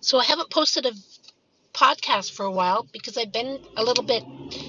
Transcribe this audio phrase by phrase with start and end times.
[0.00, 0.92] So I haven't posted a
[1.72, 4.24] podcast for a while because I've been a little bit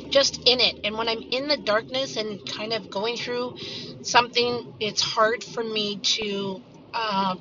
[0.10, 0.82] just in it.
[0.84, 3.56] And when I'm in the darkness and kind of going through
[4.02, 6.62] something, it's hard for me to
[6.94, 7.36] uh,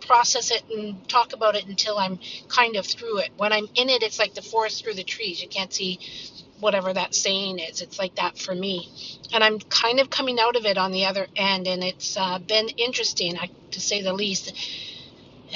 [0.00, 2.18] process it and talk about it until I'm
[2.48, 3.30] kind of through it.
[3.36, 5.42] When I'm in it, it's like the forest through the trees.
[5.42, 5.98] You can't see
[6.60, 7.82] whatever that saying is.
[7.82, 8.88] It's like that for me.
[9.32, 12.38] And I'm kind of coming out of it on the other end, and it's uh,
[12.38, 13.36] been interesting,
[13.72, 14.52] to say the least.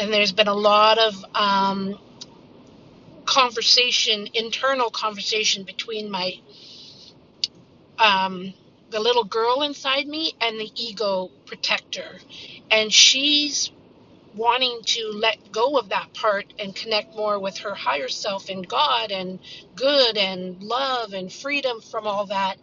[0.01, 1.99] And there's been a lot of um,
[3.27, 6.35] conversation, internal conversation between my
[7.99, 8.55] um,
[8.91, 12.19] the little girl inside me and the ego protector,
[12.71, 13.71] and she's
[14.37, 18.69] wanting to let go of that part and connect more with her higher self and
[18.69, 19.41] God and
[19.77, 22.57] good and love and freedom from all that.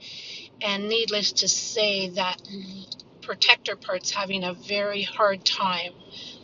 [0.61, 2.41] And needless to say, that
[3.21, 5.93] protector part's having a very hard time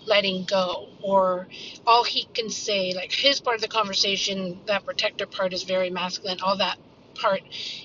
[0.08, 1.48] letting go or
[1.86, 5.90] all he can say like his part of the conversation that protector part is very
[5.90, 6.40] masculine.
[6.42, 6.78] All that
[7.16, 7.42] part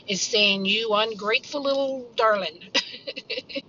[0.07, 2.59] is saying you ungrateful little darling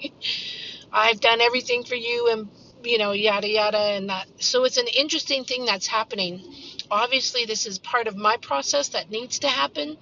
[0.91, 2.49] i've done everything for you and
[2.83, 4.27] you know yada yada and that.
[4.39, 6.41] So it's an interesting thing that's happening.
[6.89, 9.97] Obviously this is part of my process that needs to happen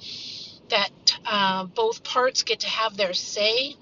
[0.70, 0.90] that
[1.26, 3.76] uh, both parts get to have their say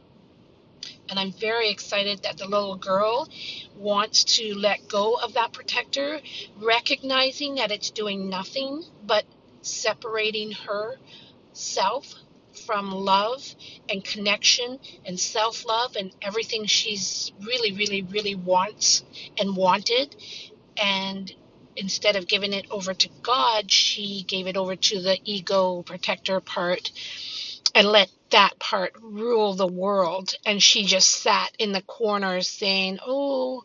[1.09, 3.28] and I'm very excited that the little girl
[3.78, 6.20] wants to let go of that protector,
[6.62, 9.25] recognizing that it's doing nothing but
[9.62, 12.14] separating herself
[12.66, 13.56] from love
[13.89, 19.03] and connection and self love and everything she's really, really, really wants
[19.38, 20.16] and wanted.
[20.78, 21.31] And
[21.75, 26.40] instead of giving it over to God, she gave it over to the ego protector
[26.40, 26.92] part
[27.76, 30.34] and let that part rule the world.
[30.45, 33.64] And she just sat in the corner saying, Oh,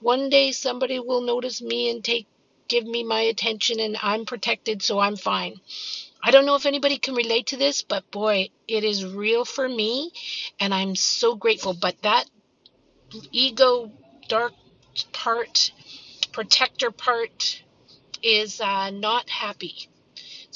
[0.00, 2.26] one day somebody will notice me and take
[2.68, 5.60] give me my attention and I'm protected, so I'm fine.
[6.24, 9.68] I don't know if anybody can relate to this, but boy, it is real for
[9.68, 10.10] me
[10.58, 11.74] and I'm so grateful.
[11.74, 12.24] But that
[13.30, 13.92] ego
[14.26, 14.54] dark
[15.12, 15.70] part,
[16.32, 17.62] protector part
[18.22, 19.88] is uh, not happy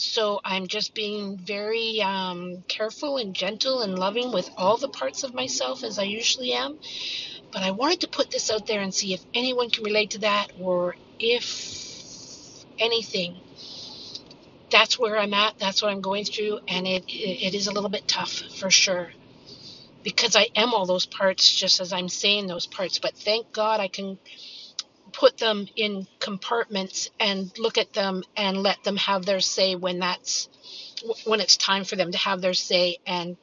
[0.01, 5.25] so I'm just being very um, careful and gentle and loving with all the parts
[5.25, 6.79] of myself as I usually am.
[7.53, 10.21] But I wanted to put this out there and see if anyone can relate to
[10.21, 13.41] that or if anything.
[14.71, 15.59] That's where I'm at.
[15.59, 16.61] That's what I'm going through.
[16.69, 19.11] And it, it, it is a little bit tough for sure
[20.05, 23.01] because I am all those parts just as I'm saying those parts.
[23.01, 24.19] But thank God I can
[25.21, 29.99] put them in compartments and look at them and let them have their say when
[29.99, 30.49] that's
[31.27, 33.37] when it's time for them to have their say and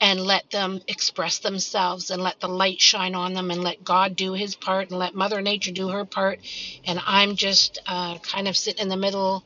[0.00, 4.16] and let them express themselves and let the light shine on them and let God
[4.16, 6.38] do his part and let mother nature do her part.
[6.86, 9.44] And I'm just uh, kind of sitting in the middle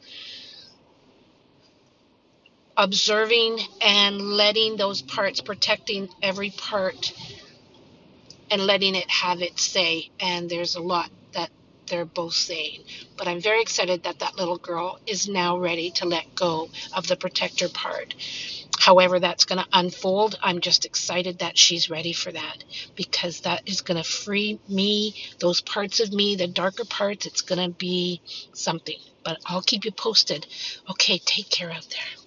[2.77, 7.13] observing and letting those parts protecting every part
[8.51, 10.11] and letting it have its say.
[10.21, 11.51] And there's a lot that
[11.89, 12.85] they're both saying.
[13.17, 17.07] But I'm very excited that that little girl is now ready to let go of
[17.07, 18.15] the protector part.
[18.79, 20.39] However, that's going to unfold.
[20.43, 22.65] I'm just excited that she's ready for that
[22.97, 27.27] because that is going to free me, those parts of me, the darker parts.
[27.27, 28.23] It's going to be
[28.55, 28.99] something.
[29.25, 30.47] But I'll keep you posted.
[30.91, 32.20] Okay, take care out there.